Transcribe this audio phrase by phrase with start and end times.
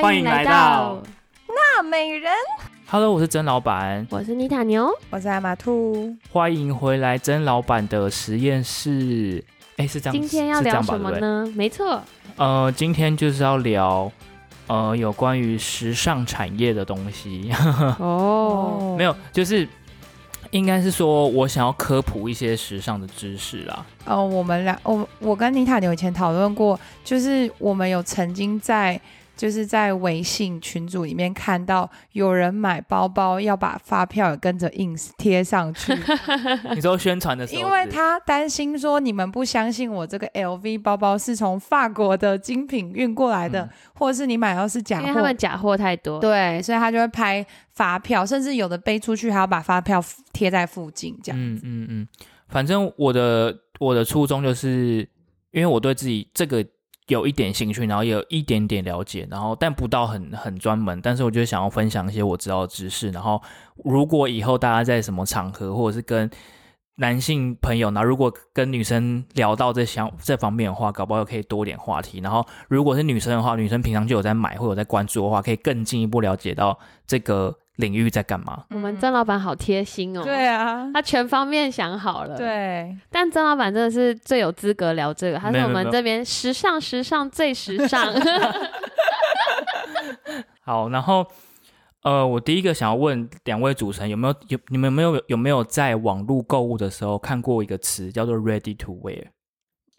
[0.00, 1.02] 欢迎来到
[1.48, 2.32] 娜美人
[2.86, 6.16] ，Hello，我是曾老板，我是妮塔牛，我是阿马兔。
[6.30, 9.44] 欢迎回来曾老板的实验室。
[9.76, 11.46] 哎，是这样，今天要聊什么呢？
[11.54, 12.02] 没错，
[12.36, 14.10] 呃，今天就是要聊
[14.66, 17.52] 呃有关于时尚产业的东西，
[18.00, 19.68] 哦，没有，就是
[20.52, 23.84] 应该是说我想要科普一些时尚的知识啦。
[24.06, 28.98] 哦，我们俩，我我跟妮塔牛以前讨论过，就是我们有曾经在
[29.42, 35.92] 就是在微信群组里面看到有人买包包要把发票也跟着印贴上去，
[36.76, 45.36] 你说宣传的时候，因为他担心说你们不相信我这个 LV 包包是从法国的精品运过来的，嗯或者是你买到是假货因为他们。
[45.36, 50.00] 假货太多，对，所以他就会拍发票，甚至有的背出去还要把发票
[50.32, 51.40] 贴在附近，这样。
[51.40, 52.08] 嗯嗯嗯，
[52.48, 54.98] 反正我的我的初衷就是，
[55.50, 56.64] 因为我对自己这个
[57.08, 63.42] 有一点兴趣，然后也有一点点了解，然后但不到很很专门，但是我就想要分享一些我知道的知识，然后
[63.84, 66.30] 如果以后大家在什么场合或者是跟
[66.96, 72.20] 男性朋友那，如果跟女生聊到这相这方面的话，搞不好可以多点话题。
[72.20, 78.64] 然后如果是女生的话，女生平常就有在买或有在关注的话，可以更进一步了解到这个领域在干嘛。
[78.70, 82.36] 我们曾老板好贴心哦，对啊，他全方面想好了，。
[82.36, 88.12] 对，但曾老板真的是最有资格聊这个，他是我们这边时尚时尚最时尚。
[90.64, 91.26] 好，然后
[92.02, 99.24] 呃，我第一个想要问两位主持人，有没有有你们有没有有没有在网络购物的时候看过一个词叫做 “ready to wear”？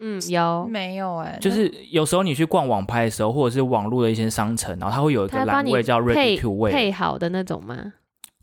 [0.00, 6.72] 嗯，有，没有哎、就是有时候你去逛网拍的时候，或者是网络的一些商城，然后它会有一个栏位叫 ready to wear。
[6.72, 7.92] 配好的那种吗？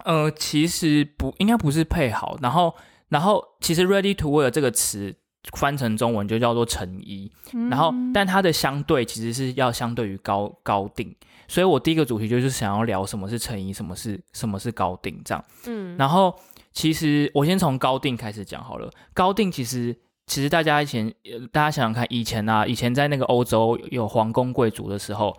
[0.05, 2.73] 呃，其实不应该不是配好，然后
[3.09, 5.13] 然后其实 “ready to wear” 这个词
[5.57, 7.31] 翻成中文就叫做成衣，
[7.69, 11.15] 然后嗯但它的相对其实是要相对于高高定，
[11.47, 15.45] 所以我第一个主题就是想要聊什么是成衣，什么是什么是高定这样。
[15.67, 16.33] 嗯，然后
[16.71, 18.89] 其实我先从高定开始讲好了。
[19.13, 19.95] 高定其实
[20.31, 21.13] 其实大家以前
[21.51, 25.35] 大家想想看，以前啊，以前在那个欧洲有皇宫贵族的时候，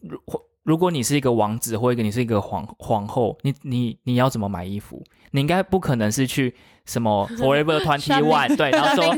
[0.00, 0.16] 如
[0.62, 5.02] 如果你是一个王子或一个你是一个皇皇后，你你你要怎么买衣服？
[5.32, 6.54] 你应该不可能是去
[6.88, 9.14] 什么 Forever Twenty One 对，然后说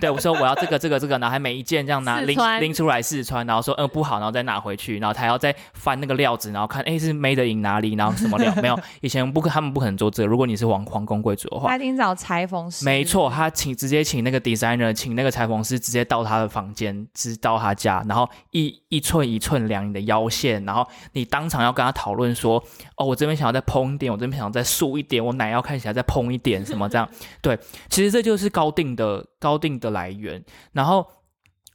[0.00, 22.62] 对，我说我要这个这个这个，然后还每一件这样拿拎拎出来试穿，然后说嗯不好，然后再拿回去，然后他还要再翻那个料子，然后看哎是 made in 哪里，然后什么料没有，以前不可他们不可能做这个，如果你是皇皇宫贵族的话他，一定找裁缝师，没错，他请直接请那个 designer，请那个裁缝师直接到他的房间，直到他家，然后一一寸一寸量你的腰线，然后你当场要跟他讨论说，
[22.96, 27.08] 哦，我这边想要再蓬一点，我这边想要再竖一点，我奶要看起来再蓬一点，什么这样，
[27.40, 27.58] 对，
[27.90, 31.06] 其实这就是高定的高定的来源，然后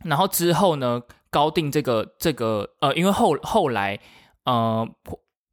[0.03, 3.99] 然后之后呢，高定这个这个呃，因为后后来
[4.45, 4.87] 呃。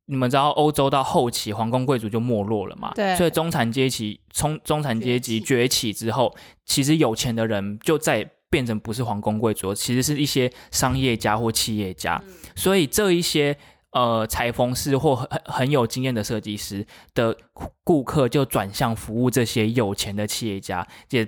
[0.07, 2.93] 你们知道欧洲到后期皇宫贵族就没落了嘛？
[2.95, 12.23] 对所以中产阶级从中产阶级崛起之后，其实有钱的人就再变成不是皇宫贵族，其实是一些商业家或企业家。
[12.55, 13.57] 所以这一些
[13.95, 17.35] 呃裁缝师或很很有经验的设计师的
[17.83, 21.27] 顾客就转向服务这些有钱的企业家，也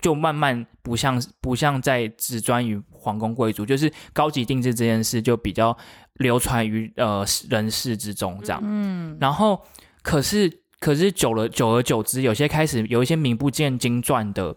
[0.00, 5.76] 就慢慢不像不像在只专于皇宫贵族，就是高级定制这件事就比较
[6.14, 8.60] 流传于呃人世之中这样。
[8.64, 9.60] 嗯，然后
[10.02, 14.56] 可是可是久了久而久之，有些开始有一些名不见经传的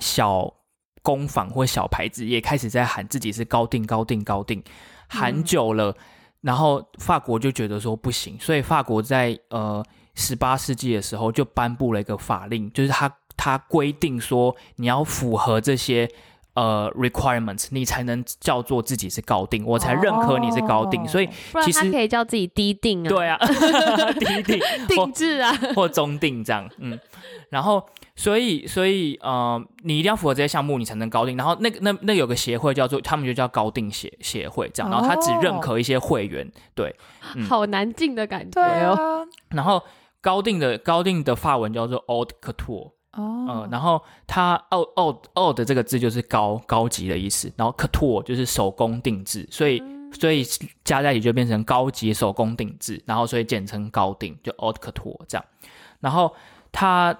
[0.00, 0.52] 小
[1.00, 4.62] 工坊或小牌子也开始在喊自己是高定高定高定，
[5.08, 5.96] 喊久了，
[6.40, 16.08] 然后法国就觉得说不行，所以法国在呃十八世纪的时候就颁布了一个法令，就是他他规定说你要符合这些。
[16.56, 21.00] 呃，requirements，你才能叫做自己是高定，我才认可你是高定。
[21.02, 21.28] 哦所以
[21.62, 23.38] 其实可以叫自己低定啊，对啊，
[24.18, 24.58] 第一定
[24.88, 26.98] 定制啊，或中定这样，嗯，
[27.50, 27.84] 然后
[28.14, 31.36] 所以所以呃，你一定要符合这些项目，你才能高定。
[31.36, 36.96] 然后那个那那有个协会叫做，他们就叫高定协协会这样，然后他只认可一些会员，对，
[37.36, 38.94] 嗯好难进的感觉对哦。
[38.94, 39.82] 啊，然后
[40.22, 49.82] 高定的高定的发文叫做 old couture，哦，嗯，然后它 haute haute haute 这个字就是高高级的意思，然后 couture 就是手工定制，所以。
[50.18, 50.46] 所以
[50.82, 55.44] 加在一起就变成高级手工定制，然后所以简称高定，就 haute couture 这样。
[56.00, 56.32] 然后
[56.72, 57.14] 它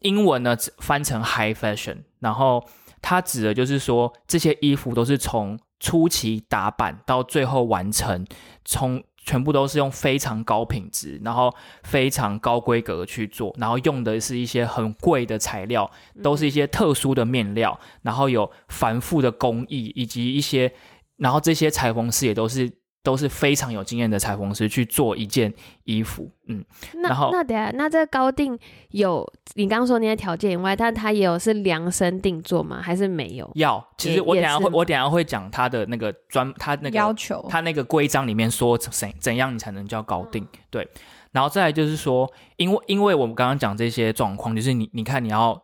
[0.00, 2.62] 英文呢翻成 high fashion，然后
[3.00, 8.26] 它指的就是说这些衣服都是从初期打版到最后完成，
[8.64, 11.54] 从全部都是用非常高品质，然后
[11.84, 15.88] 非常高规格去做，然后用的是一些很贵的材料，
[16.22, 20.72] 都是一些特殊的面料，然后有繁复的工艺，以及一些，
[21.16, 22.70] 然后这些裁缝师也都是
[23.02, 25.52] 都是非常有经验的裁缝师去做一件
[25.84, 26.64] 衣服，嗯，
[26.94, 28.56] 那然后那等一下，那这个高定
[28.90, 32.80] 有你刚刚说那些条件以外，但它也有是量身定做吗？
[32.80, 33.50] 还是没有？
[33.56, 40.86] 要，其实我等下会，我等下会讲他的那个专，他那个要求他那个规章里面说怎怎样你才能叫高定，对，
[41.32, 45.60] 然后再来就是说，因为因为我们刚刚讲这些状况，就是你你看你要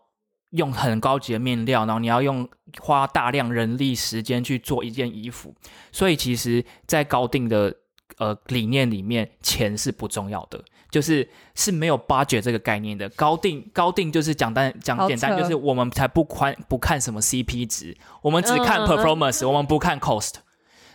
[0.50, 2.48] 用很高级的面料，然后你要用
[2.80, 5.54] 花大量人力时间去做一件衣服，
[5.92, 7.74] 所以其实，在高定的
[8.18, 10.62] 呃理念里面，钱是不重要的。
[10.90, 20.36] 就是是没有 budget 这个概念的，高定高定就是讲单讲简单，就是我们才不宽不看什么 CP 值，我们只看嗯嗯嗯 performance，、我们不看 cost。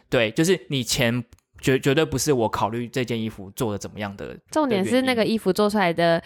[0.09, 1.23] 对，就是你钱
[1.61, 6.19] 绝绝对不是我考虑这件衣服做的怎么样的，重点是那个衣服做出来的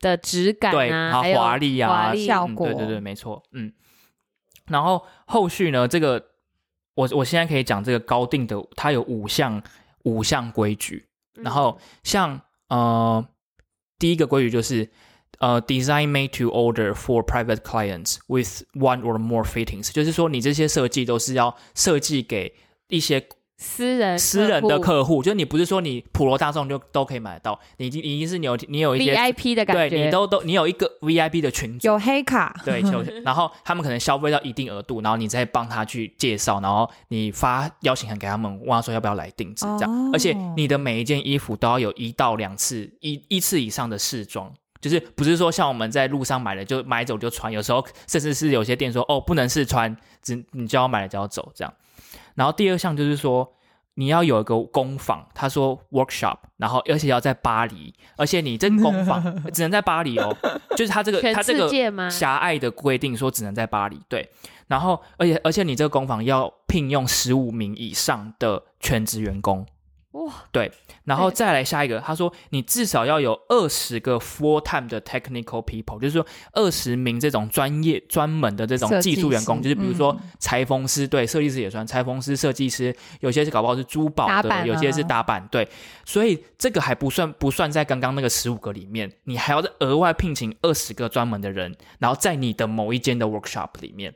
[0.00, 3.72] 的质感对，然啊，后还有华丽啊，华丽嗯效果对对对，没错，嗯。
[4.66, 6.22] 然后后续呢，这个
[6.94, 9.62] 我我现在可以讲这个高定的，它有五项
[10.04, 13.26] 五项规矩，然后像呃
[13.98, 14.90] 第一个规矩就是。
[15.40, 19.44] 呃、d e s i g n made to order for private clients with one or more
[19.44, 22.52] fittings，就是说你这些设计都是要设计给
[22.88, 23.24] 一些
[23.60, 29.88] 私人私人的客户，就是你不是说你普罗大众就都可以买得到，你已经已经是你有你有一些 VIP 的感觉。
[29.90, 44.52] 对，你都都你有一个 VIP 的群组，有黑卡，对，有 然后他们可能消费到一定额度，然后你再帮他去介绍，然后你发邀请函给他们，问他说要不要来定制这样，哦而且你的每一件衣服都要有一到两次一一次以上的试装。
[44.80, 51.74] 就是不是说像我们在路上买的就买走就穿，有时候甚至是有些店说哦不能试穿，只你就要买了就要走这样。
[52.38, 53.52] 然后第二项就是说
[53.94, 59.20] 你要有一个工坊，他说 workshop，然后而且要在巴黎，而且你这工坊
[59.52, 60.34] 只能在巴黎哦，
[60.76, 62.08] 就是他这个他这个？
[62.08, 64.30] 狭隘的规定说只能在巴黎，对。
[64.68, 69.66] 然后，而且而且你这个工坊要聘用十五名以上的全职员工，
[70.12, 70.72] 哇，对。
[71.04, 85.68] 然后再来下一个，他说你至少要有二十个 full time 的 technical people，就是说二十名这种专业专门的这种技术员工，就是比如说嗯裁缝师，对，设计师也算裁缝师、设计师，有些是搞不好是珠宝的，有些是啊打板，对。
[86.06, 94.14] 所以这个还不算不算在刚刚那个十五个里面，你还要再额外聘请二十个专门的人，然后在你的某一间的 workshop 里面，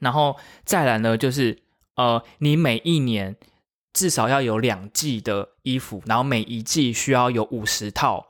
[0.00, 1.56] 然后再来呢，就是
[1.94, 3.36] 呃，你每一年
[3.96, 8.26] 至少要有两季的衣服，然后每一季需要有五十套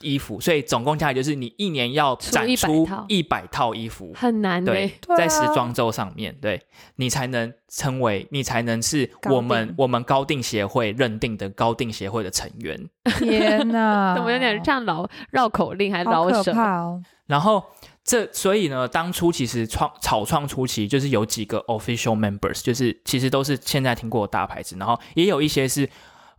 [0.00, 4.12] 衣服，所以总共加起来就是你一年要展出一百套衣服。
[4.16, 6.60] 很难呢、对，在时装周上面，对
[6.96, 12.88] 你才能称为，你才能是我们我们高定协会认定的高定协会的成员。
[13.18, 16.52] 天哪， 怎么有点像老绕口令还老舍？
[16.52, 17.00] 怕哦？
[17.26, 17.62] 然后
[18.08, 25.86] 这所以呢，当初其实创草创初期就是有几个 official members，就是其实都是现在听过的大牌子，然后也有一些是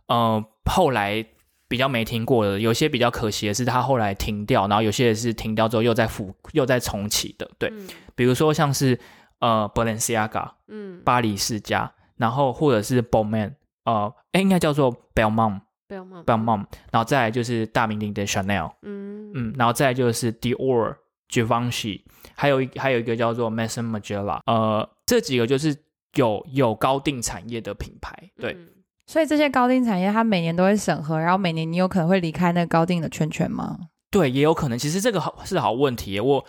[0.08, 1.24] 呃后来
[1.68, 7.86] 比较没听过的，有些比较可惜的是他后来停掉，然后有些也是停掉之后又再复又再重启的，对，嗯。
[8.16, 8.98] 比如说像是
[9.38, 18.72] 呃 Balenciaga 嗯，巴黎世家，然后或者是 Balmain，呃，诶应该叫做 Belmont 不要忘 Belmont，然后再来就是大名鼎鼎的 Chanel。
[18.82, 19.30] 嗯。
[19.32, 20.96] 嗯，然后再来就是 Dior、
[21.30, 22.02] Givenchy，
[22.34, 25.76] 还有一还有一个叫做 Maison Margiela，呃，这几个就是
[26.14, 28.68] 有有高定产业的品牌，对，嗯
[29.06, 33.76] 所以这些高定产业，它每年都会审核，然后每年你有可能会离开那个高定的圈圈吗？
[34.08, 34.78] 对，也有可能。
[34.78, 36.44] 其实这个好是好问题，我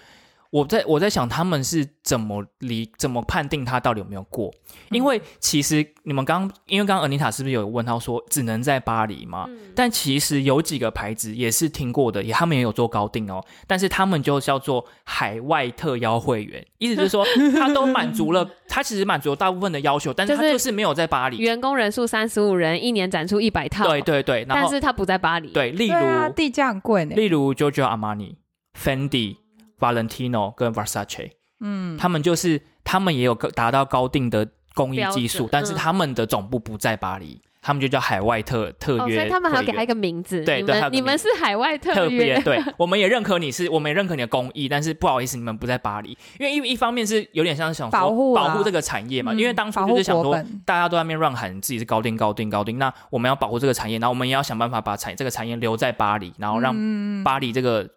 [0.52, 4.54] 我在我在想他们是怎么离怎么判定他到底有没有过？
[4.90, 9.46] 因为其实你们刚因为刚刚 Anita 是不是有问到说只能在巴黎吗？
[9.48, 17.26] 嗯但其实有几个牌子也是听过的，也他们也有做高定哦，但是他们就叫做海外特邀会员，意思就是说
[17.58, 21.38] 他都满足了，他其实满足了大部分的要求，但是他就是没有在巴黎。
[21.38, 27.16] 员工人数三十五人，一年展出一百套，对对对，然后但是他不在巴黎，，对，例如、啊，地价很贵呢。
[27.16, 28.36] 例如 Giorgio Armani、
[28.78, 29.38] Fendi、
[29.82, 39.18] Valentino 跟 Versace，嗯，他们就是他们也有个达到高定的工艺技术但是他们的总部不在巴黎，他们就叫海外特特哦，约。
[39.18, 50.34] 所以他们还要给他一个名字，对对还有个们你们是海外特特别约，对，我们也认可你是，我们也认可你的工艺，但是不好意思，你们不在巴黎，因为一一方面是有点像是想说保护啊保护这个产业嘛，嗯因为当初就是想说
[50.66, 57.24] 大家都在那边乱喊自己是高定高定高定，那我们要保护这个产业，然后我们也要想办法把产这个产业留在巴黎，然后让嗯。
[57.26, 57.90] 巴黎这个。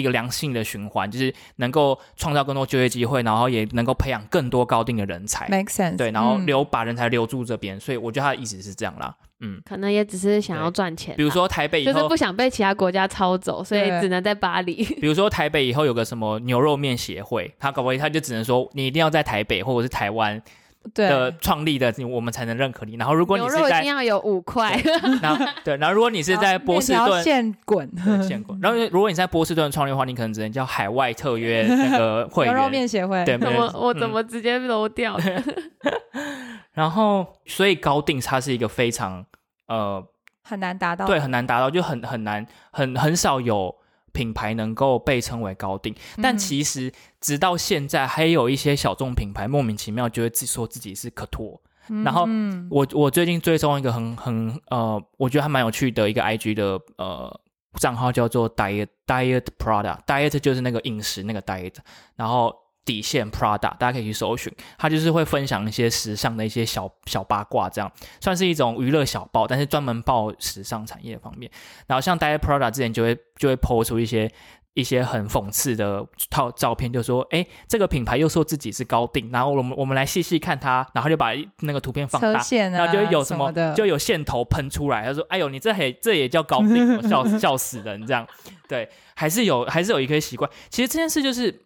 [0.00, 5.48] 一个良性的循环，就是能够创造更多就业机会，然后也能够培养更多高定的人才。
[5.48, 5.96] make sense。
[5.96, 9.14] 对，然后嗯留、把人才留住这边，所以我觉得他的意思是这样啦。
[9.40, 14.82] 嗯，可能也只是想要赚钱啊，比如说台北以后就是不，想被其他国家抄走，所以只能在巴黎。
[14.98, 20.44] 比如说台北以后有个什么牛肉面协会，他搞不好他就只能说你一定要在台北或者是台湾对
[20.94, 22.96] 的创立的，我们才能认可你。
[22.96, 24.80] 然后如果你牛肉一是在定要有五块，
[25.22, 32.70] 然后对，然后如果你是在波士顿现滚，对现滚，然后如果你在波士顿创立的话，你可能只能叫海外特约那个会牛肉员。
[32.70, 35.18] 面协会，对，我我怎么直接漏掉？
[36.72, 39.24] 然后，所以高定它是一个非常
[39.66, 40.04] 呃，
[40.42, 41.06] 很难达到。
[41.06, 43.74] 对，很难达到，就很很难，很很少有
[44.16, 45.94] 品牌能够被称为高定。
[46.22, 51.60] 但嗯其实直到现在，还有一些小众品牌莫名其妙就会自说自己是可拓。
[51.88, 57.40] 嗯，然后嗯我我最近追踪一个很很呃，我觉得还蛮有趣的一个 IG 的呃
[57.74, 60.02] 账号，叫做 Diet Diet Prada。
[60.06, 61.74] Diet 就是那个饮食那个 Diet，
[62.16, 62.54] 然后
[62.86, 64.50] 底线 Prada，大家可以去搜寻。
[64.78, 71.50] 他就是会分享一些时尚的一些小小八卦，这样算是一种娱乐小报，但是专门报时尚产业方面。
[71.86, 74.32] 然后像 Diet Prada 之前就会就会抛出一些。
[74.76, 85.06] 一些很讽刺的套照片，就说：“哎，这个品牌又说自己是高定，然后我们我们来细细看它，然后就把那个图片放大，然后就会有什么，么，就有线头喷出来。
[85.06, 86.94] 他说：“哎呦，你这还这也叫高定？
[86.98, 88.06] 我笑笑死人！
[88.06, 88.28] 这样，
[88.68, 90.50] 对，还是有还是有一个习惯。
[90.68, 91.58] 其实这件事就是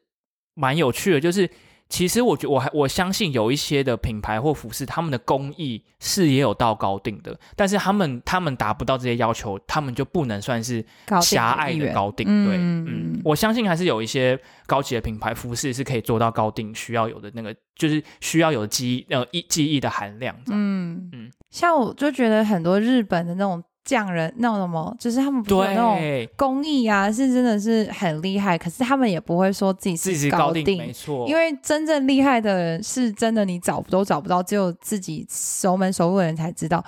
[0.61, 1.49] 蛮有趣的，就是
[1.89, 10.85] 其实我觉我还我相信有一些的品牌或服饰，他们的工艺是也有到高定的，但是他们他们达不到这些要求，他们就不能算是
[11.21, 12.27] 狭隘的高定。
[12.29, 20.37] 嗯对，嗯嗯，我相信还是有一些高级的品牌服饰是可以做到高定需要有的那个，就是需要有记忆呃记记忆的含量。
[20.47, 23.61] 嗯嗯，像我就觉得很多日本的那种
[23.91, 36.85] 匠人，那种什么，就是他们不是有那种对，工艺啊，是真的是很厉害，可是他们也不会说自己自己高定，定，没错，因为真正厉害的人是真的你找都找不到，只有自己熟门熟路的人才知道。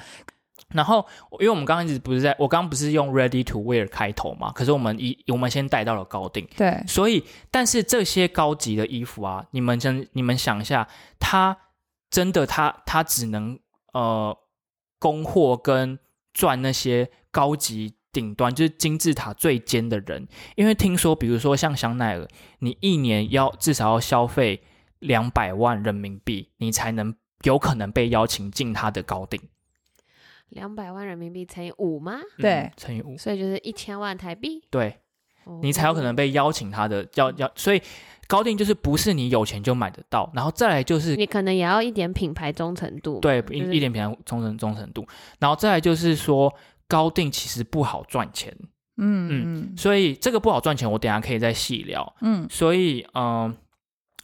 [0.68, 10.88] 然后，因为我们刚刚一直不是在，我刚刚不是用 ready to wear 开头嘛，可是我们一我们先带到了高定，对，所以，但是这些高级的衣服啊，你们真你们想一下，
[11.20, 11.54] 它
[12.08, 13.58] 真的它它只能
[13.92, 14.34] 呃
[14.98, 15.98] 供货跟
[16.32, 24.62] 赚那些高级顶端就是金字塔最尖的人，因为听说，比如说像香奈儿，你一年要至少要消费
[24.98, 29.40] 两百万人民币，你才能有可能被邀请进他的高定，
[30.48, 32.20] 两百万人民币乘以五吗？
[32.38, 34.98] 对嗯乘以五，所以就是一千万台币，对。
[35.60, 37.82] 你才有可能哦被邀请他的要要，所以
[38.32, 45.06] 高定就是不是你有钱就买得到，然后再来就是你可能也要一点品牌忠诚度，对一就是一点品牌忠诚忠诚度，
[45.38, 46.50] 然后再来就是说
[46.88, 48.56] 高定其实不好赚钱，
[48.96, 52.16] 嗯嗯所以这个不好赚钱，我等下可以再细聊。
[52.22, 52.46] 嗯。
[52.48, 53.54] 所以嗯、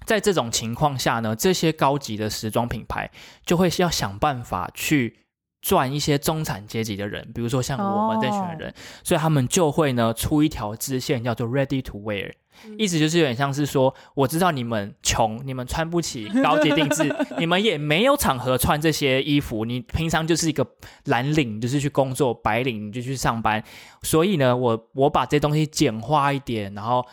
[0.06, 3.10] 在这种情况下呢，这些高级的时装品牌
[3.44, 5.26] 就会要想办法去。
[5.60, 8.72] 赚一些中产阶级的人，比如说像我们这群人，
[9.02, 12.32] 所以他们就会呢出一条支线，叫做 Ready to Wear，嗯
[12.78, 20.66] 意思就是有点像是说，我知道你们穷，你们穿不起高级定制， 你们也没有场合穿这些衣服，你平常就是一个
[21.04, 23.62] 蓝领，就是去工作，白领你就去上班，
[24.02, 27.04] 所以呢，我我把这些东西简化一点，然后。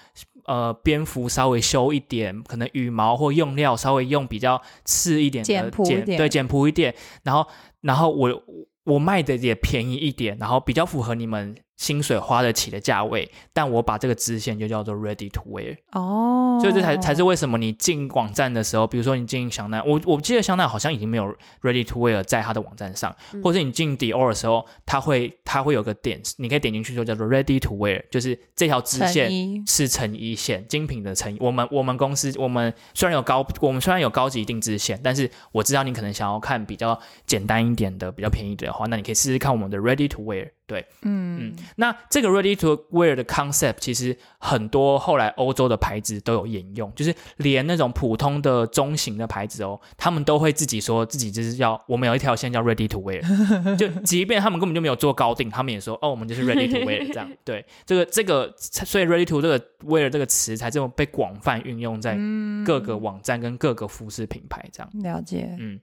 [0.47, 6.93] 呃，蝙蝠稍微修一点，可能羽毛或用料稍微用比较次一点的简朴一点对，简朴一点。
[7.23, 7.47] 然后，
[7.81, 8.43] 然后我
[8.83, 15.75] 我卖的也便宜一点，然后比较符合你们薪水花得起的价位，但我把这个支线就叫做 ready to wear。
[15.91, 29.29] 哦，所以这才才是为什么你进网站的时候，比如说你进香奈，我我记得香奈好像已经没有 Ready to Wear 在它的网站上，嗯或者你进 Dior 的时候，它会它会有个点，你可以点进去就叫做 Ready to Wear，就是这条支线
[29.67, 31.37] 是成衣线，精品的成衣。
[31.39, 40.51] 我们我们公司我们虽然有高我们虽然有高级定制线，但是我知道你可能想要看比较简单一点的、比较便宜的话，那你可以试试看我们的 Ready to Wear。
[40.67, 53.21] 对，嗯嗯，那这个 ready to wear 的 concept 其实很多后来欧洲的牌子都有沿用，就是连那种普通的中型的牌子哦，他们都会自己说自己就是要我们有一条线叫 ready to wear，
[53.77, 57.29] 就即便他们根本就没有做高定，他们也说哦，我们就是 ready to wear 这样。
[57.45, 62.17] 对，这个这个，所以 ready to 这个 wear 这个词才这么被广泛运用在
[62.65, 64.89] 各个网站跟各个服饰品牌这样。
[65.03, 65.79] 了解，嗯，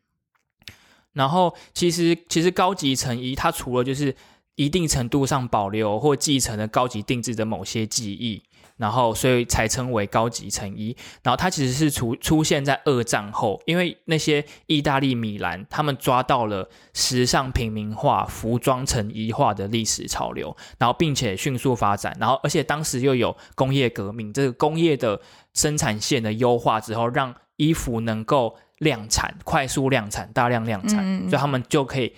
[1.12, 4.14] 然后其实其实高级成衣，它除了就是
[4.56, 8.42] 一定程度上保留或继承了高级定制的某些技艺，
[8.76, 10.94] 然后所以才称为高级成衣。
[11.22, 25.20] 然后它其实是出出现在二战后，因为那些意大利米兰他们抓到了时尚平民化、服装成衣化的历史潮流，然后并且迅速发展，然后而且当时又有工业革命，这个工业的
[25.54, 32.12] 生产线的优化之后，让衣服能够量产、快速量产、大量量产，嗯嗯嗯所以他们就可以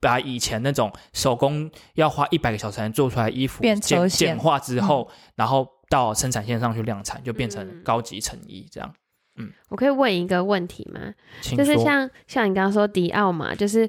[0.00, 8.94] 把以前那种手工要花一百个小时才能做出来衣服变简简化之后，然后到生产线上去量产，就变成嗯高级成衣这样。
[9.36, 11.00] 嗯，我可以问一个问题吗？
[11.42, 13.88] 就是像像你刚刚说迪奥嘛，就是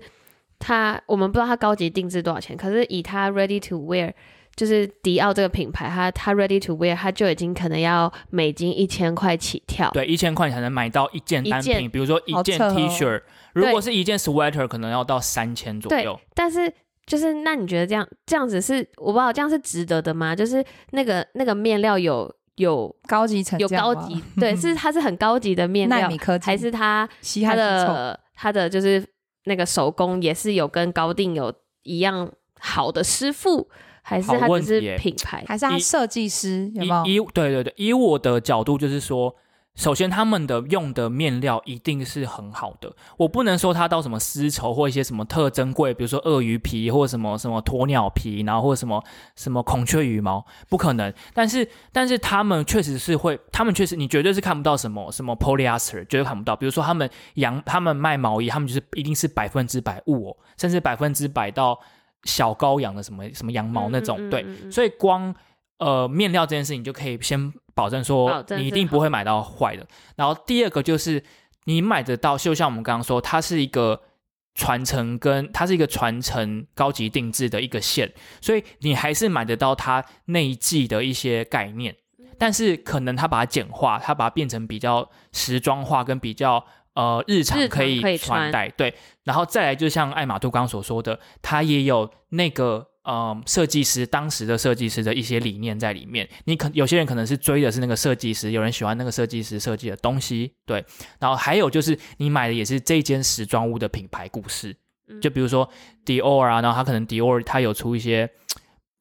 [0.59, 4.13] 它我们不知道它高级定制多少钱，可是以它 ready to wear，
[4.61, 9.89] 就是迪奥这个品牌，它它 ready to wear，它就已经可能要美金一千块起跳。
[9.89, 13.19] 对，一千块你才能买到一件单品，比如说一件 T 恤，
[13.55, 16.21] 如果是一件 sweater，可能要到三千左对右。
[16.35, 16.71] 但是
[17.07, 20.35] 就是那你觉得这样这样子是我不知道这样是值得的吗？
[20.35, 29.03] 就是那个那个面料有有高级成有高级，对， 是它是很高级的面料纳米，科技还是它稀它罕之臭的它的就是
[29.45, 31.51] 那个手工也是有跟高定有
[31.81, 33.67] 一样好的师傅，
[34.11, 35.43] 还是好它只是品牌？
[35.47, 37.05] 还是他以设计师有没有？
[37.05, 39.33] 以以对对对，以我的角度就是说，
[39.75, 49.01] 首先他们的用的面料一定是很好的，我不能说它到什么丝绸或一些什么特珍贵，比如说鳄鱼皮或什么什么鸵鸟皮，然后或什么
[49.37, 51.11] 什么孔雀羽毛，不可能。
[51.33, 56.53] 但是但是他们确实是会，他们确实你绝对是看不到什么什么 polyester，绝对看不到。
[56.53, 61.79] 比如说他们羊，他们卖毛衣，他们就是一定是百分之百物哦，甚至百分之百到
[62.23, 64.43] 小羔羊的什么什么羊毛那种，对。
[64.43, 65.33] 嗯嗯嗯嗯所以光
[65.79, 69.87] 呃面料这件事情就可以先保证说你一定不会买到坏的。
[70.15, 71.23] 然后第二个就是
[71.65, 74.01] 你买得到，就像我们刚刚说，它是一个
[74.53, 81.95] 传承跟它是一个传承高级定制的一个线，所以你还是买得到它那一季的一些概念，
[82.37, 86.65] 但是可能它把它简化，它把它变成比较时装化跟比较。
[87.01, 88.93] 呃，日常可以穿穿戴，对，
[89.23, 96.29] 然后再来，就像艾玛杜刚刚所说的，它也有那个呃设计师当时的设计师的一些理念在里面。
[96.45, 100.85] 你可有些人可能是追的是那个设计师，有人喜欢那个设计师设计的东西，对。
[101.19, 104.75] 然后还有就是你买的也是这间时装屋的品牌故事，
[105.07, 105.67] 嗯就比如说
[106.05, 108.29] Dior 啊，然后他可能 Dior 他有出一些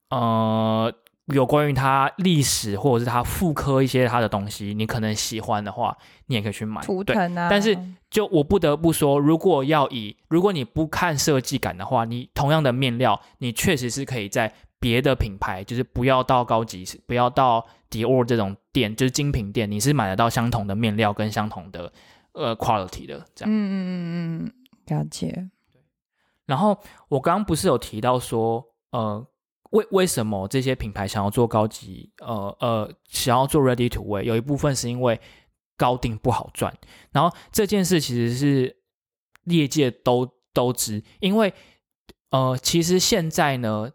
[0.08, 0.90] 呃。
[1.32, 5.96] 有关于它历史或者是它复刻一些它的东西，你可能喜欢的话，
[6.26, 6.80] 你也可以去买。
[6.82, 7.76] 对，图腾啊，但是
[8.10, 21.92] 就我不得不说，如果要以如果你不看设计感的话，你同样的面料，你确实是可以在别的品牌，就是不要到高级，不要到迪奥这种店，就是精品店，你是买得到相同的面料跟相同的
[22.32, 23.50] 呃 quality 的这样。
[23.52, 24.52] 嗯嗯嗯
[24.88, 25.50] 嗯，了解。
[26.46, 26.76] 然后
[27.08, 29.24] 我刚刚不是有提到说，呃，
[29.70, 35.20] 为为什么这些品牌想要做高级，呃呃，想要做 ready to wear，有一部分是因为
[35.76, 36.72] 高定不好赚。
[37.12, 38.76] 然后这件事其实是
[39.44, 41.52] 业界都都知，因为
[42.30, 43.90] 呃，其实现在呢，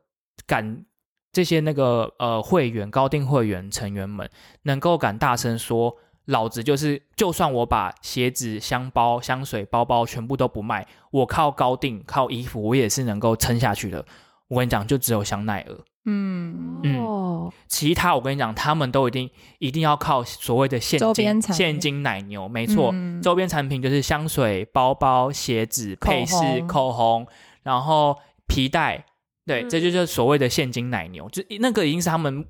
[0.45, 0.85] 敢
[1.31, 4.29] 这些那个呃会员高定会员成员们
[4.63, 5.97] 能够敢大声说。
[6.27, 14.03] 老子就是，就算我把鞋子、香包、香水、包包全部都不卖，我靠高定、靠衣服，我也是能够撑下去的。
[14.47, 19.29] 我跟你讲，就只有香奈儿，嗯，嗯哦，其他我跟你讲，他们都一定
[19.60, 23.21] 一定要靠所谓的现金、周边产品现金奶牛，没错，嗯。
[23.21, 26.36] 周边产品就是香水、包包、鞋子、配饰、
[26.67, 27.25] 口红，
[27.63, 28.15] 然后
[28.47, 29.03] 皮带，
[29.45, 32.45] 对，嗯这就是所谓的现金奶牛，就那个已经是他们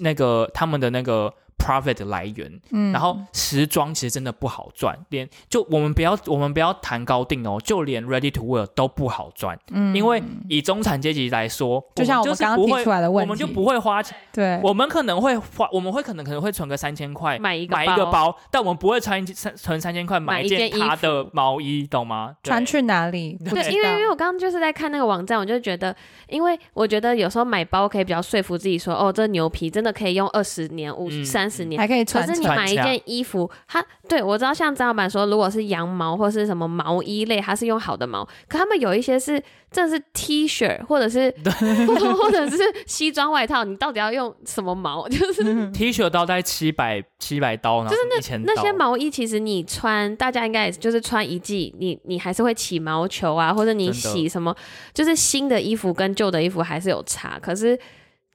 [0.00, 2.60] 那个他们的那个 profit 的来源。
[2.70, 2.92] 嗯。
[2.92, 9.94] 然后时装其实真的不好赚，连就我们不要我们不要谈高定哦，就连 ready to wear 都不好赚，嗯。
[9.94, 22.34] 因为以中产阶级来说，就像我们刚刚提不会出来的问题，我们就不会花钱，对，我们可能会花，我们会可能可能会存个三千块买买一个包一个包，但我们不会存一三存三千块买一件件他的毛衣，懂吗？
[22.42, 23.38] 穿去哪里？
[23.44, 25.94] 对，因为因为我刚刚就是在看那个网站，我就觉得，
[26.28, 31.80] 因为我觉得有时候买包可以比较说服自己说，哦，这牛皮真的可以用二十年、五嗯三十年。
[31.80, 41.32] 还可以穿可是你买一件衣服，它对我知道，像张老板说，如果是羊毛或是什么毛衣类，它是用好的毛，可他们有一些是真的是 T 恤或者是
[42.18, 45.06] 或者是西装外套，你到底要用什么毛？
[45.08, 54.54] 就是嗯 T 恤刀在七百七百刀呢，就是那千那些毛衣，其实你穿，大家应该也就是穿一季，你你还是会起毛球啊，或者你洗什么，
[54.94, 57.38] 就是新的衣服跟旧的衣服还是有差。
[57.40, 57.78] 可是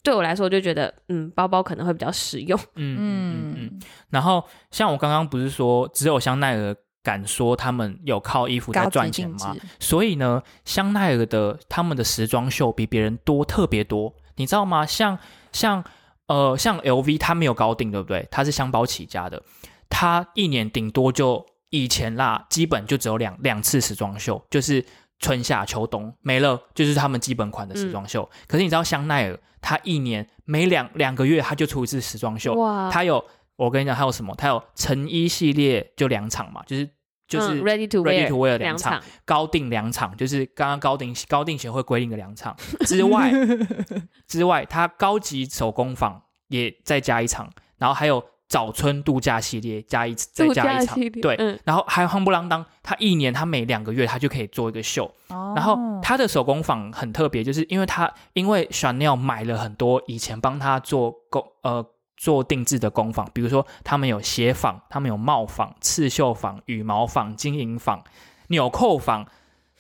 [0.04, 2.60] 对我来说，我就觉得，嗯，包包可能会比较实用。
[2.76, 3.56] 嗯嗯嗯嗯。
[3.74, 9.56] 嗯，然后像我刚刚不是说只有香奈儿敢说他们有靠衣服在赚钱吗？
[9.80, 14.86] 所以呢，香奈儿的他们的时装秀比别人多特别多，你知道吗？
[14.86, 15.18] 像
[15.52, 15.84] 像
[16.28, 18.28] 呃像 LV，它没有高定，对不对？
[18.32, 19.42] 它是箱包起家的，
[19.90, 24.84] 它一年顶多就以前啦，基本就只有两两次时装秀，就是
[25.22, 28.30] 春夏秋冬没了，就是他们基本款的时装秀。
[28.48, 33.24] 可是你知道香奈儿，它一年每两两个月它就出一次时装秀，哇，它有
[33.56, 34.34] 我跟你讲，它有什么？
[34.36, 36.90] 它有成衣系列就两场嘛，就是
[37.28, 42.56] 就是嗯 ready to ready wear to wear 两场，高定两场，就是刚刚高定高定协会规定的两场
[42.88, 43.32] 之外
[44.28, 51.00] 之外，它高级手工坊也再加一场，然后还有早春度假系列加一再加一场。
[51.22, 55.54] 对，嗯，然后还有夯不啷当，他一年他每两个月他就可以做一个秀，哦。
[55.56, 61.86] 然后他的手工坊很特别，就是因为他因为 Chanel 买了很多以前帮他做工呃
[62.18, 68.04] 做定制的工坊，比如说他们有鞋坊，他们有帽坊、刺绣坊、羽毛坊、金银坊、
[68.48, 69.26] 纽扣坊，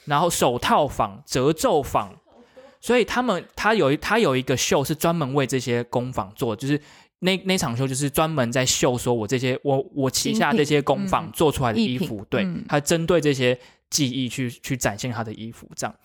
[0.05, 2.13] 然后手套坊、褶皱坊，
[2.79, 6.81] 所以他们他有一他有一个秀是专门为这些工坊做，就是。
[7.23, 13.57] 那那场秀就是专门在秀，说我这些我我旗下这些工坊嗯做出来的衣服，对嗯，他针对这些
[13.91, 15.95] 技艺去去展现他的衣服这样。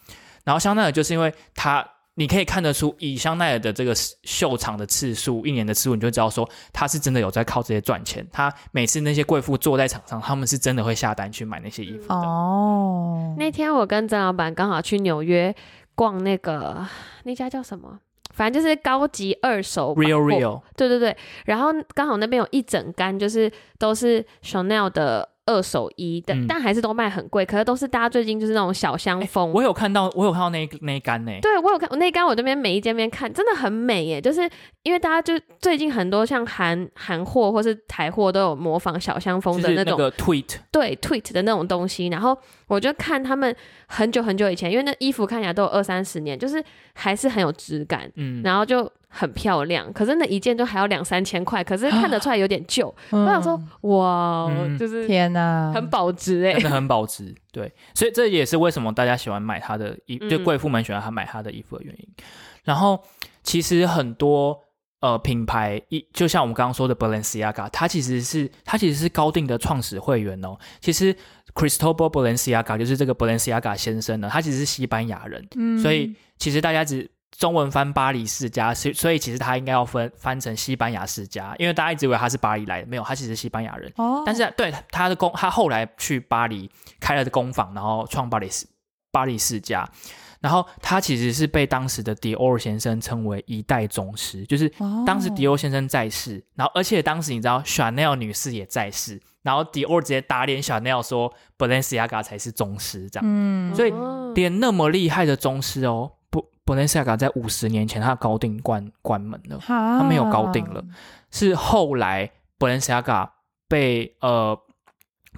[0.45, 1.83] 然后香奈儿就是因为他，
[2.17, 8.27] 你可以看得出以香奈儿的这个秀场的次数，一年的次数，你就知道说他是真的有在靠这些赚钱。
[8.31, 12.15] 他每次那些贵妇坐在场上，他们是真的会下单去买那些衣服的。
[12.15, 15.55] 哦，那天我跟曾老板刚好去纽约
[15.95, 16.87] 逛那个
[17.25, 17.99] 那家叫什么？
[18.37, 29.53] 反正就是高级二手 Real Real，对对对，然后刚好那边有一整杆，就是都是 Chanel 的二手衣的，嗯但还是都卖很贵，可是都是大家最近就是那种小香风。
[29.53, 31.33] 我有看到，我有看到那一那一杆呢。
[31.41, 34.21] 对我有看，那一杆我这边每一间边看，真的很美耶。
[34.21, 34.49] 就是
[34.83, 43.55] 因为大家就最近很多像韩韩货或是台货都有模仿小香风的那种，就是那个 tweet，对 tweet 的那种东西，然后我就看他们
[43.87, 46.63] 很久很久以前，因为那衣服看起来都有二三十年，就是
[46.95, 49.91] 还是很有质感，嗯，然后就很漂亮。
[49.93, 52.95] 可是那一件就还要两三千块，可是看得出来有点旧。
[53.11, 57.35] 我我想说，哇，嗯就是天哪，很保值哎、真的很保值。
[57.51, 62.07] 对，所以这也是为什么大家喜欢买他的衣，就嗯贵妇们喜欢他买他的衣服的原因。
[62.65, 63.03] 然后
[63.43, 64.61] 其实很多
[65.01, 70.57] 呃品牌一，就像我们刚刚说的 Balenciaga，它其实是它其实是高定的创始会员哦。
[70.81, 71.15] 其实
[71.55, 83.93] Cristobal Balenciaga 就是这个 Balenciaga 先生呢，他其实是西班牙人，嗯所以其实大家只中文翻巴黎世家，所以所以其实他应该要分翻成西班牙世家，因为大家一直以为他是巴黎来的，没有，他其实是西班牙人。
[83.97, 88.67] 哦，但是对他的工，他后来去巴黎开了的工坊，然后创巴黎世
[89.11, 89.89] 巴黎世家。
[90.39, 94.71] 然后他其实是被当时的迪奥先生称为一代宗师，就是
[95.05, 106.16] 当时迪哦奥先生在世，然后而且当时你知道 Chanel 女士也在世，然后迪奥直接打脸 Chanel 说 Balenciaga 才是宗师这样，嗯所以哦连那么厉害的宗师哦，不
[106.67, 109.59] Balenciaga 在五十年前他的高定关关门了。
[109.61, 110.85] 他他没有高定了，
[111.31, 113.31] 是后来 Balenciaga
[113.69, 114.59] 被呃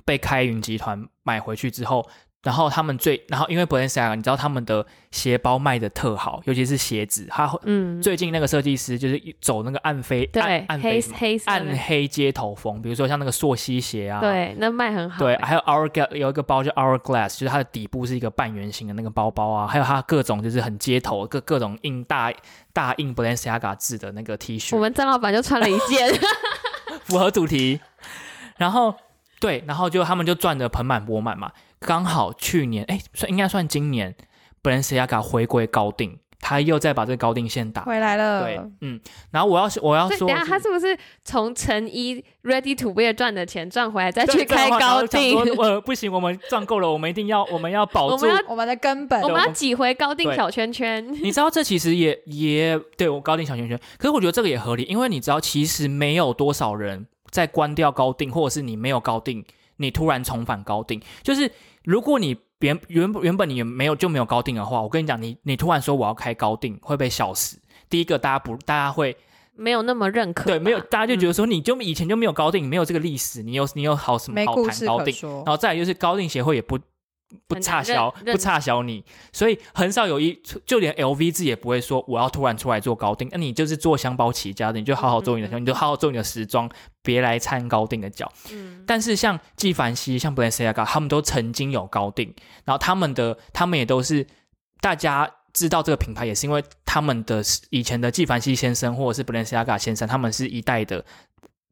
[0.04, 2.08] 被开云集团买回去之后，
[2.44, 15.44] 然后他们最然后因为 Balenciaga 你知道他们的鞋包卖的特好，尤其是鞋子，他嗯，最近那个设计师就是走那个暗黑对暗暗黑黑色暗黑街头风，比如说像那个溯溪鞋啊，对，那卖很好对，欸。
[15.44, 22.33] 还有 Hourglass 有一个包叫 Hourglass，就是它的底部是一个半圆形的那个包包啊，还有它各种就是很街头各各种印大
[22.72, 26.09] 大印 Balenciaga 字的那个 T 恤，我们张老板就穿了一件，
[27.03, 27.81] 符合主题。
[28.57, 28.94] 然后
[29.40, 31.51] 对，然后就他们就赚得盆满钵满嘛。
[31.81, 34.14] 刚好去年，哎，算应该算今年
[34.62, 37.83] ，Balenciaga 回归高定，他又再把这个高定线打。
[37.83, 45.11] 回来了，对，嗯，然后我要我要说等下，他是不是从成衣 ready to wear 赚的钱赚回来， 再去开高定？
[45.11, 51.07] 对然后想说呃，不行，我们赚够了，我们一定要，我们要保住我们要我们的根本我们要挤回高定小圈圈。
[51.22, 59.44] 你知道这其实也也对我高定小圈圈，可是我觉得这个也合理，因为你知道其实没有多少人在关掉高定，或者是你没有高定，
[59.76, 61.50] 你突然重返高定，就是
[61.84, 67.60] 如果你原原原本你没有就没有高定的话，我跟你讲，你你突然说我要开高定会被笑死。
[67.88, 69.16] 第一个，大家不大家会
[69.54, 75.14] 没有那么认可，对没有，大家就觉得嗯说你就以前就没有高定，你没有这个历史，你有你有好什么好没故事谈高定？
[75.14, 75.46] 可说然。
[75.46, 76.78] 后再来就是高定协会也不
[77.46, 86.70] 不差小不差小你，所以很少有一就连 LV 自己也不会说我要突然出来做高定，那你就是做箱包起家的，你就好好做你的，嗯你就好好做你的时装，
[87.02, 88.30] 别来掺高定的脚。
[88.50, 94.26] 嗯，但是像纪梵希、像 Balenciaga，他们都曾经有高定，然后他们的他们也都是
[94.80, 101.04] 大家知道这个品牌，也是因为他们的以前的纪梵希先生或者是 Balenciaga 先生，他们是一代的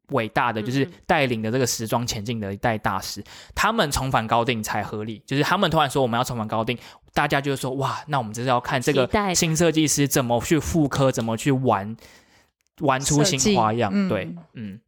[0.09, 3.23] 伟大的，就是嗯带领的这个时装前进的一代大师。
[3.53, 6.77] 他们重返高定才合理，就是他们突然说我们要重返高定，
[7.13, 11.95] 大家就说哇，那我们就是要看这个新设计师怎么去复刻，怎么去玩
[12.79, 13.91] 玩出新花样。
[13.93, 14.79] 嗯对，嗯。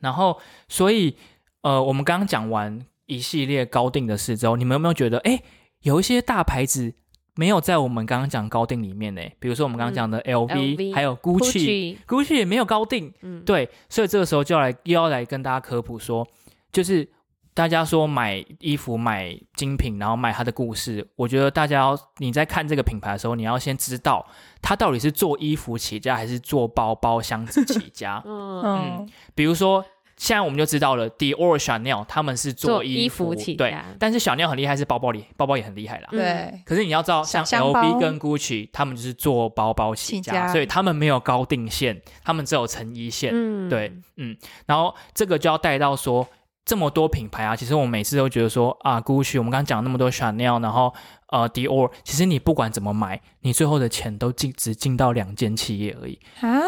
[0.00, 1.16] 然后，所以
[1.62, 5.42] 呃，我们刚刚讲完一系列高定的事之后，你们有没有觉得，哎，
[5.80, 6.94] 有一些大牌子
[7.36, 9.20] 没有在我们刚刚讲高定里面呢？
[9.38, 11.96] 比如说我们刚刚讲的 LV，、还有 Gucci。
[12.06, 16.26] Gucci，Gucci 也没有高定，嗯，对，所以这个时候就要来又要来跟大家科普说，
[16.70, 17.08] 就是
[17.52, 24.24] 大家说买衣服、买精品，然后买它的故事，我觉得大家要你在看这个品牌的时候，你要先知道
[24.62, 28.22] 它到底是做衣服起家，还是做包包、箱子起家。
[28.24, 29.84] 嗯，嗯，比如说，
[30.16, 33.56] 现在我们就知道了，Dior、Chanel 他们是做衣衣服起
[33.98, 36.08] 但是 Chanel 很厉害，是包包里包包也很厉害啦。
[36.12, 40.48] 嗯对，可是你要知道，像 LV 跟 Gucci 他们就是做包包起家，起家。
[40.52, 43.30] 所以他们没有高定线，他们只有成衣线。
[43.34, 43.68] 嗯。
[43.68, 46.26] 对，嗯，然后这个就要带到说，
[46.64, 50.94] 这么多品牌啊，其实我每次都觉得说啊，Gucci，我们刚刚讲那么多 Chanel，然后
[51.28, 56.60] 呃 Dior，其实你不管怎么买，你最后的钱都进只进到两间企业而已，啊，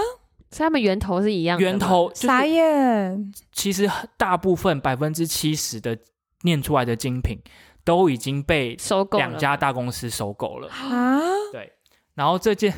[0.56, 3.14] 所以他们源头是一样的，源头就耶
[3.52, 5.98] 其实大部分百分之七十的
[6.44, 7.38] 念出来的精品
[7.84, 11.20] 都已经被收购了两家大公司收购了，啊？
[11.52, 11.70] 对，
[12.14, 12.72] 然后这件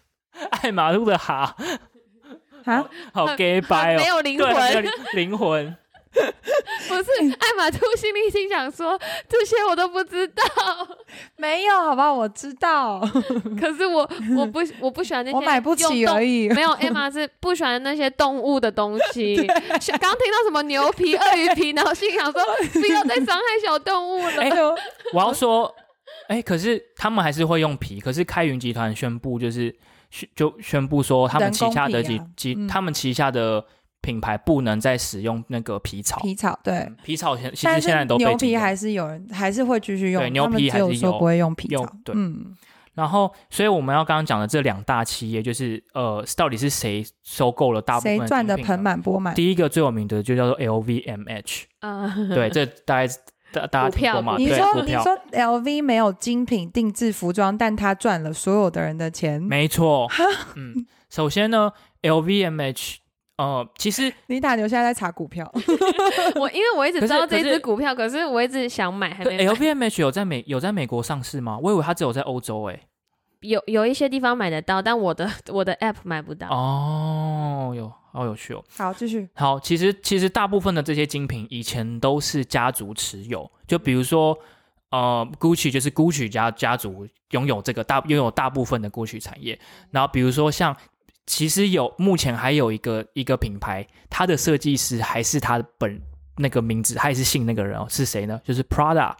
[0.62, 1.54] 爱马路的哈，
[2.64, 3.98] 啊，好 gay 白哦。
[3.98, 5.76] 没，有灵魂，灵灵魂。
[6.88, 10.42] 不是艾玛兔心里心想说这些我都不知道，
[11.36, 13.00] 没有，好吧，我知道，
[13.60, 16.48] 可是我我不我不喜欢那些我买不起用动而已。
[16.48, 19.36] 没有，Emma 是不喜欢那些动物的东西。
[19.80, 22.42] 像刚听到什么牛皮、鳄鱼皮，然后心想说
[22.72, 24.42] 不要再伤害小动物了。
[24.42, 24.50] 哎
[25.12, 25.72] 我要说，
[26.28, 28.00] 哎，可是他们还是会用皮。
[28.00, 29.74] 可是开云集团宣布，就是
[30.10, 33.64] 宣就宣布说，他们旗下的几几，嗯他们旗下的
[34.00, 36.20] 品牌不能再使用那个皮草。
[36.20, 42.54] 皮草对嗯，皮草现其但是实现在都被牛皮还是有人还是会继续用，对牛皮还是有不会用皮用草，对嗯，
[42.94, 49.34] 然后，所以我们要刚刚讲的这两大企业，就是呃，到底是谁收购了大部分谁赚的盆满钵满？
[49.34, 53.12] 第一个最有名的就叫做 LVMH，嗯，对，这大概
[53.52, 54.36] 大大家股票听过吗？
[54.38, 59.42] 你说你说 LV 没有精品定制服装，但他赚了所有的人的钱。
[59.42, 60.08] 没错。
[60.54, 62.96] 嗯，首先呢，LVMH，
[63.40, 65.50] 呃，其实 你打牛现在在查股票，
[66.36, 69.54] 我因为我一直知道这可是只股票，可是我一直想买，还对没买。
[69.54, 71.58] LVMH 有在美有在美国上市吗？
[71.62, 72.78] 我以为它只有在欧洲哎。
[73.40, 76.48] 有有一些地方买得到，但我的我的 app 买不到。
[76.48, 78.62] 哦，有好有趣哦。
[78.76, 79.26] 好，继续。
[79.32, 84.38] 好，其实其实大部分的这些精品以前都是家族持有，就比如说
[84.90, 89.58] 呃，GUCCI 就是 GUCCI 家家族拥有这个大拥有大部分的 GUCCI 产业，
[89.90, 90.76] 然后比如说像
[91.30, 96.02] 其实有目前还有一个一个品牌，它的设计师还是他本
[96.38, 98.40] 那个名字，他也是姓那个人哦，是谁呢？
[98.42, 99.14] 就是 Prada。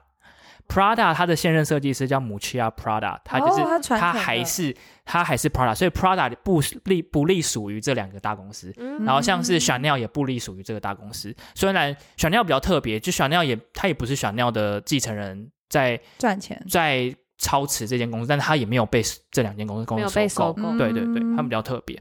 [0.66, 8.74] Prada 它的现任设计师叫 Muccia Prada，他就是、哦他还是他还是 Prada，所以 Prada 不隶不隶属于这两个大公司。
[8.78, 16.60] 嗯然后像是 Chanel 也不隶属于这个大公司，虽然 Chanel 比较特别，就 Chanel 也它也不是 Chanel 的继承人在赚钱。
[16.68, 20.62] 在操持这间公司，但他也没有被这两间公司公没有司收购。
[20.78, 22.00] 对对对，他们比较特别。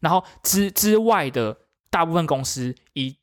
[0.00, 1.56] 然后之之外的
[1.90, 3.16] 大部分公司以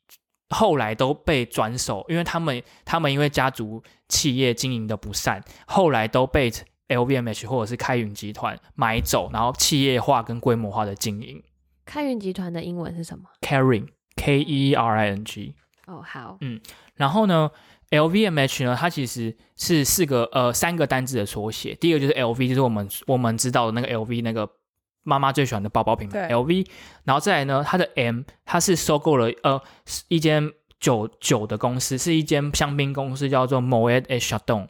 [0.48, 6.50] 后来都被转手，因为他们他们因为家族企业经营的不善，后来都被
[6.88, 11.42] LVMH 或者是开云集团买走，然后企业化跟规模化的经营。
[11.84, 15.54] 开云集团的英文是什么？？Caring，K E R I N G。
[15.86, 16.60] 哦，好，嗯
[16.94, 17.50] 然后呢
[17.90, 21.74] ，LVMH 呢，它其实是四个呃三个单字的缩写。
[21.74, 24.48] 第一个就是 LV，就是我们我们知道的那个 LV 那个
[25.02, 26.66] 妈妈最喜欢的包包品牌 LV。
[27.04, 29.60] 然后再来呢，它的 M 它是收购了呃
[30.08, 34.68] 一间酒酒的公司，是一间香槟公司，叫做 Moet et Chandon。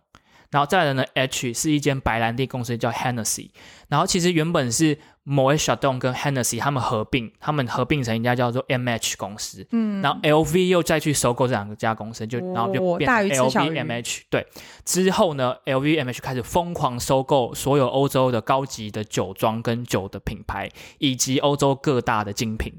[0.50, 3.50] 然后再来呢，H 是一间白兰地公司叫 Hennessy，
[3.88, 14.22] 然后其实原本是 Moet Chandon 跟 Hennessy 他们合并，他们合并成一家叫做 MH 公司，嗯，然后 LV 又再去收购这两个家公司，就然后就变 LVMH。
[14.30, 14.46] 对，
[14.86, 22.72] 之后呢，LVMH 开始疯狂收购所有欧洲的高级的酒庄跟酒的品牌，以及欧洲各大的精品。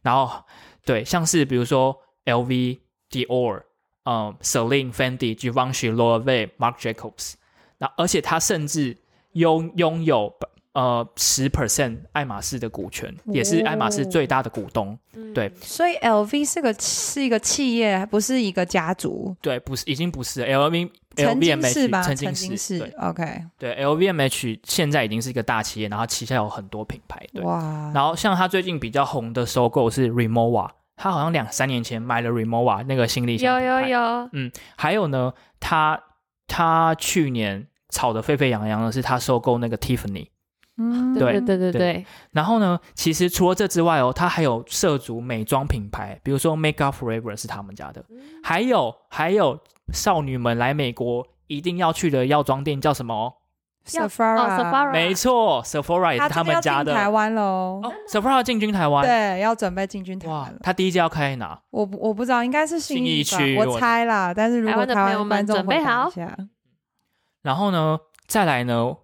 [0.00, 0.42] 然后
[0.86, 2.78] 对，像是比如说 LV、
[3.10, 3.62] Dior、
[4.04, 7.34] 呃 Celine、Fendi、Givenchy、Loewe、Marc Jacobs。
[7.78, 8.96] 那而且他甚至
[9.32, 10.32] 拥拥有
[10.72, 14.98] 呃十 percent 爱马仕的股权，也是爱马仕最大的股东。
[15.14, 19.36] 嗯对所以 LV 是个是一个企业，不是一个家族。
[19.40, 22.02] 对，不是，已经不是 LV 曾经 LVMH？
[22.02, 22.92] 曾曾经是。
[22.98, 23.44] OK。
[23.56, 27.44] 对，LVMH 现在已经是一个大企业，然后旗下有很多品牌，对。
[27.44, 30.68] 哇，然后像它最近比较红的收购是 Remova，
[31.02, 34.28] 它好像两三年前买了 Remova 那个行李箱有有有。
[34.32, 35.98] 嗯，还有呢，他
[36.46, 40.28] 他去年炒得沸沸扬扬的是他收购那个 Tiffany，
[40.76, 48.04] 嗯对对对对对，然后呢，其实除了这之外哦，他还有涉足美妆品牌，比如说 Make Up Forever 是他们家的，
[48.44, 49.58] 还有还有
[49.94, 53.32] 少女们来美国一定要去的药妆店叫什么哦？
[53.96, 57.80] 要 Sephora，没错，Sephora 也是他们家的进台湾喽。
[57.82, 60.58] 哦，Sephora 进军台湾，对，要准备进军台湾了，。
[60.62, 61.60] 他第一家要开哪？
[61.70, 64.32] 我不我不知道，应该是信信义义吧我区我猜啦。
[64.34, 66.36] 但是如台湾的果台朋友们湾观众准备好一下
[67.42, 68.94] 然后呢，再来呢，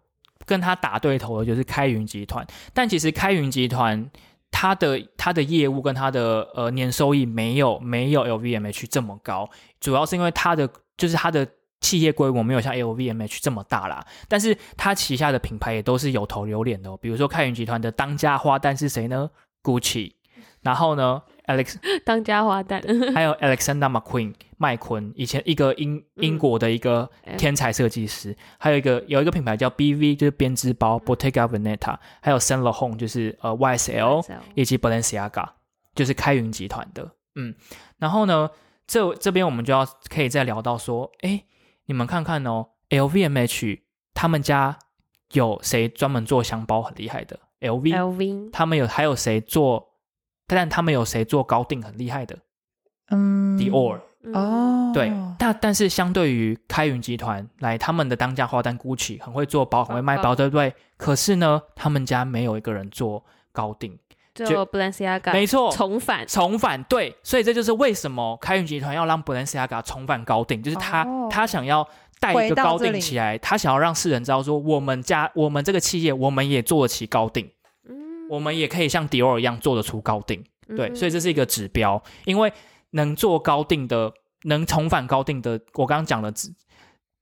[0.44, 4.10] 跟他打对头的就是开云集团，但其实开云集团。
[4.58, 11.46] 它的它的业务跟它的呃年收益没有没有 LVMH 这么高，主要是因为它的就是它的
[11.80, 14.04] 企业规模没有像 LVMH 这么大啦。
[14.28, 19.30] 但是它旗下的品牌也都是有头有脸的、哦，比如说开云集团的当家花旦是谁呢
[19.62, 20.12] ？Gucci，
[20.62, 22.80] 然后呢，Alex 当家花旦，
[23.14, 35.46] 还有 Alexander McQueen 麦昆，以前一个英英国的一个嗯天才设计师，还有一个有一个品牌叫 BV，就是编织包，Bottega Veneta，还有 Saint Laurent，就是呃 YSL，以及 Balenciaga，
[35.94, 37.12] 就是开云集团的。
[37.34, 37.54] 嗯，
[37.98, 38.48] 然后呢，
[38.86, 41.44] 这这边我们就要可以再聊到说，哎，
[41.86, 43.80] 你们看看哦，LVMH
[44.14, 44.78] 他们家
[45.32, 49.94] 有谁专门做箱包很厉害的？LV，LV 他们有还有谁做？
[50.48, 52.38] 但他们有谁做高定很厉害的
[53.10, 60.72] 嗯？Dior，、嗯哦，对，但但是相对于开云集团来，他们的当家花旦 GUCCI 很会做包，很会卖包，包对不对？
[60.96, 63.98] 可是呢，他们家没有一个人做高定，
[64.36, 71.28] 就就 Balenciaga 没错，重返，重返对，所以这就是为什么开云集团要让 Balenciaga 重返高定，就是他、哦。
[71.30, 71.86] 他想要
[72.20, 77.50] 带一个高定起来，他想要让世人知道说，我们家我们这个企业我们也做得起高定，
[77.88, 78.28] 嗯。
[78.28, 80.44] 我们也可以像迪奥一样做得出高定。
[80.76, 82.52] 对，所以这是一个指标，因为
[82.90, 84.12] 能做高定的，
[84.44, 86.52] 能重返高定的，我刚刚讲的只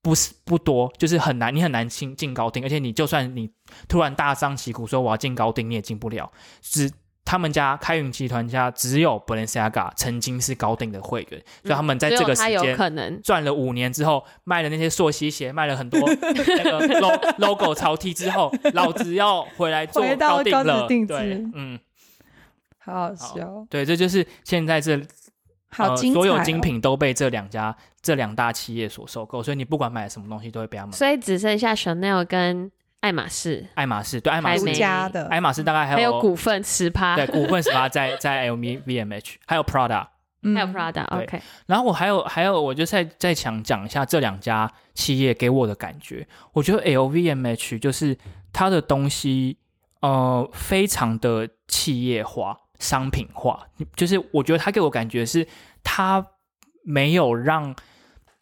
[0.00, 3.50] 不是不多，就是很难，你很难进进高定，而且你就算你
[3.86, 6.32] 突然大张旗鼓说我要进高定，你也进不了。
[6.62, 6.90] 只
[7.24, 20.82] 他们家开云集团家只有 Balenciaga 曾经是高定的会员，所以他们在这个时间可能赚了五年之后，卖了那些溯溪鞋，卖了很多 那个 lo- logo 潮 T 之后，老子要回来做高高定了。
[20.82, 21.78] 值定制对，嗯，
[22.78, 25.02] 好好好笑，对，这就是现在这呃
[25.70, 30.92] 好所有精品都被这两家这两大企业所收购，所以你不管买什么东西都会被他们。
[30.92, 32.70] 所以只剩下 Chanel 跟
[33.04, 40.06] 爱马仕，爱马仕对爱马仕的爱马仕大概还还有有股份十趴，对股份十八在在 LVMH，还有 Prada。
[40.40, 41.06] 嗯还有 Prada。
[41.06, 46.26] 对 OK，然后我还有还有，我就再再想讲一下这两家企业给我的感觉。
[46.54, 48.16] 我觉得 LVMH 就是
[48.54, 49.58] 它的东西，
[50.00, 53.66] 呃，非常的企业化、商品化。
[53.94, 55.46] 就是我觉得它给我感觉是
[55.82, 56.26] 它
[56.82, 57.76] 没有让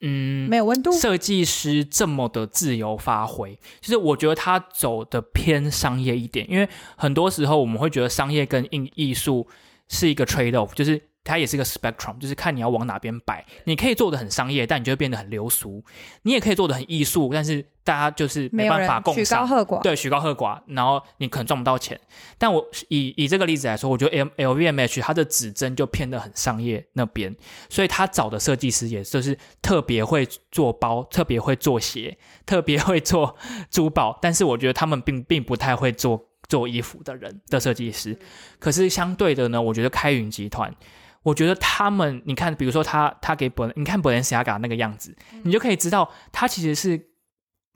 [0.03, 9.47] 嗯没有温度，设计师这么的自由发挥，就是我觉得他走的偏商业一点，因为很多时候我们会觉得商业跟艺艺术
[9.89, 13.45] 是一个 trade off，就是它也是个 spectrum，就是看你要往哪边摆。
[13.65, 15.83] 你可以做的很商业，但你就会变得很流俗；
[16.23, 19.47] 你也可以做的很艺术，但是大家就是没办法共赏。
[19.47, 21.99] 和寡，对，曲高和寡，然后你可能赚不到钱。
[22.39, 27.35] 但我以以这个例子来说，我觉得 L L V M H 它的指针就偏的很商业那边，
[27.69, 33.37] 所以他找的设计师也就是特别会做包，特别会做鞋，特别会做
[33.71, 38.19] 珠宝，但是我觉得他们并并不太会做做衣服的人的设计师。
[38.59, 40.75] 可是相对的呢，我觉得开云集团。
[41.23, 47.09] 我觉得他们，你看，比如说他，他给本，你看本人西亚嘎那个样子，你就可以知道，他其实是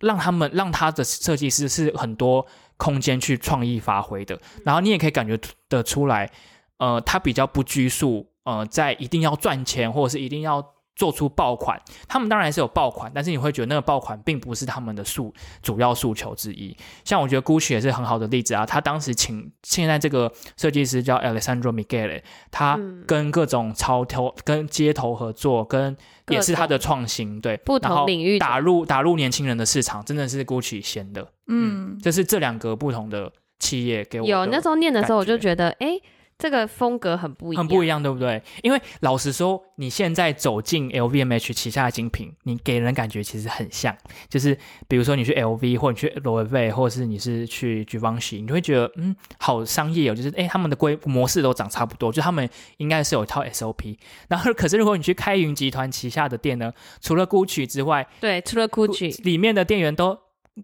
[0.00, 6.30] 让他们让他的设计师是很多空间去创意发挥的，然后你也可以感觉得出来，
[6.78, 15.32] 呃，他比较不拘束，呃，在一定要赚钱或者是一定要做出爆款，他们当然是有爆款，但是你会觉得那个爆款并不是他们的诉
[15.62, 16.76] 主要诉求之一。
[17.04, 25.96] 像我觉得 Gucci 也是很好的例子啊，他当时请现在这个设计师叫 Alessandro Michele，他嗯跟各种潮头、跟街头合作，跟
[26.28, 31.26] 也是他的创新，对，不同领域打入打入年轻人的市场，真的是 Gucci 先的。
[31.48, 35.56] 嗯，这是这两个不同的企业给我有那时候念的时候，我就觉。
[35.56, 35.98] 得，哎，
[36.38, 38.42] 这个风格很不一样，很不一样，对不对？
[38.62, 43.96] 因为老实说，你现在走进 LVMH 旗下的精品，你给人感觉其实很像，
[44.28, 52.46] 就是比如说你去 LV 或者你去 Loewe，或者是你是去 Givenchy，你就会觉得嗯，好商业哦，就是哎，他们的规模式都长差不多，就他们
[52.76, 53.96] 应该是有一套 SOP。
[54.28, 56.70] 然后可是如果你去开云集团旗下的店呢，
[57.00, 60.10] 除了 Gucci 之外，对，除了 Gucci，里面的店员都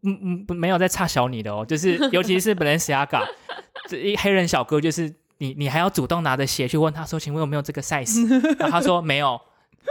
[0.03, 3.27] 嗯嗯不没有在差小你的哦，就是尤其是 Balenciaga
[3.89, 8.29] 这一黑人小哥，就是你你还要主动拿着鞋去问他说，请问有没有这个 size？
[8.59, 9.41] 然后他说没有，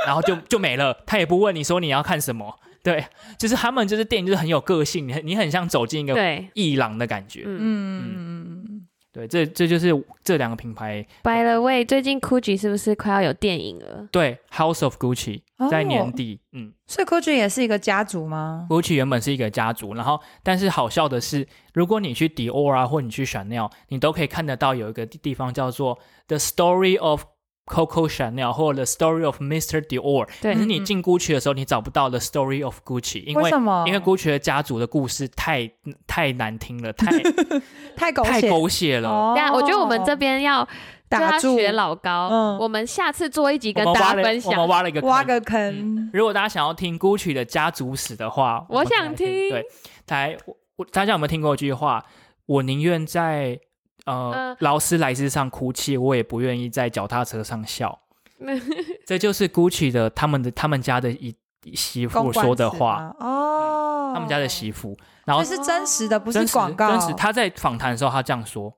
[0.06, 2.60] 然后就就没了，他也不问你说你要看什么。
[2.84, 3.06] 对，
[3.38, 7.44] 就是他们就是电影就是很有个性，你很你很像走进一个对，艺廊的感觉。
[7.46, 9.92] 嗯，嗯，对，这这就是
[10.24, 11.06] 这两个品牌。
[11.22, 14.08] By the way，最近 Gucci 是不是快要有电影了？
[14.10, 27.24] 对，House of Gucci 哦在年底，嗯所以 Gucci 也是一个家族吗？，Gucci 原本是一个家族，然后但是好笑的是，如果你去 Dior 啊，或你去 Chanel，你都可以看得到有一个地地方叫做 The Story of
[27.66, 29.82] Coco Chanel 或者 The Story of Mr.
[29.82, 33.84] Dior，对但是你进 Gucci 的时候，你找不到 The Story of Gucci，因为为什么？
[33.88, 35.72] 因为 Gucci 的家族的故事太
[36.06, 37.12] 太难听了，太
[37.96, 39.10] 太狗血太狗血了。
[39.10, 40.68] 哦对啊，我觉得我们这边要
[41.08, 44.68] 打住学老高，嗯我们下次做一集跟大家分享我们。
[44.70, 49.66] 挖了一个坑挖个坑，如果大家想要听 Gucci 的家族史的话，我想听对，
[50.06, 52.04] 大家有没有听过一句话？
[52.48, 53.60] 我宁愿在
[54.06, 58.00] 呃嗯劳斯莱斯上哭泣，我也不愿意在脚踏车上笑。
[59.06, 61.36] 这就是 Gucci 的他们的他们家的一
[61.76, 66.90] 媳妇说的话，吗哦，他们家的媳妇，然后这是真实的，不是广告。
[66.90, 68.74] 真实，他在访谈的时候他这样说。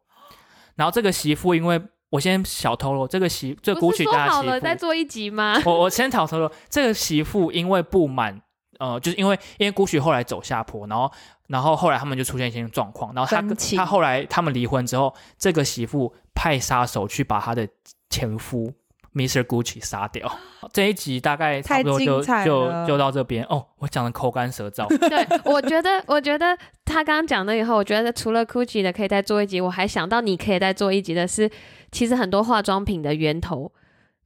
[0.76, 5.55] 然后这个媳妇，因为我先小透露，这个媳这 Gucci 说家的媳妇再，做一集吗？
[5.65, 8.41] 我我先小透露，这个媳妇因为不满，
[8.80, 11.09] 呃，就是因为因为 Gucci 后来走下坡，然后
[11.47, 13.41] 然后后来他们就出现一些状况，然后他
[13.75, 17.67] 他后来他们离婚之后，这个媳妇派杀手去把他的
[18.09, 18.73] 前夫
[19.13, 19.43] Mr.
[19.43, 20.31] Gucci 杀掉。
[20.73, 24.87] 这一集大概差不多就就就到这边哦，我讲的口干舌燥。
[25.09, 31.51] 对，我觉得，我觉得他刚刚讲了以后，我觉得除了 Gucci 的可以再做一集，我还想到你可以再做一集的是，
[31.91, 33.71] 其实很多化妆品的源头，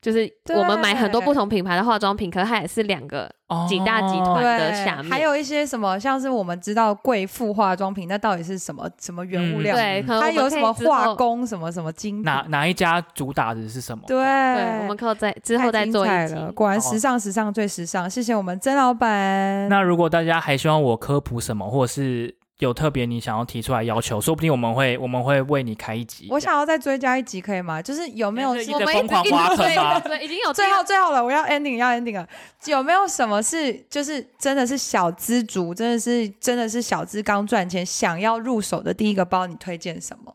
[0.01, 3.29] 就是我们买很多不同品牌的化妆品，可是它也是两个
[3.67, 9.75] 几大集团哦的下面还有一些什么，像是我们知道贵妇化妆品，那到底是什么什么原物嗯料？
[9.75, 11.15] 对，它有什么化？
[11.15, 12.21] 工什么什么精？
[12.21, 14.03] 哪哪一家主打的是什么？
[14.07, 16.15] 对，对，我们可以在之后再做一集。
[16.15, 19.67] 太精彩了果然时尚时尚最时尚，谢谢我们曾老板。
[19.67, 26.27] 那如果大家还希望我科普什么，或者是有特别你想要提出来要求，说不定我们会我们会为你开一集。
[26.31, 27.79] 我想要再追加一集，可以吗？
[27.81, 32.27] 就是有没有就是我们疯狂挖坑吗对，已经有最后最后了，我要 ending 要 ending 了。
[32.65, 40.33] 有没有什么是就是真的是小资族，真的是真的是小资刚赚钱想要入手的第一个包，你推荐什么？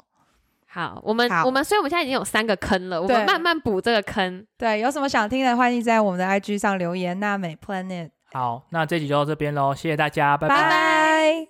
[0.69, 4.47] 好，我们我们所以我们现在已经有三个坑了，我对们慢慢补这个坑。
[4.57, 7.19] 对，有什么想听的，欢迎在我们的 IG 上留言。
[7.21, 11.49] 娜美 Planet，好，那这集就到这边喽，谢谢大家，拜拜拜。